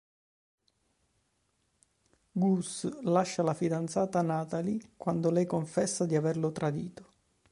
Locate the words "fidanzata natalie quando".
3.53-5.29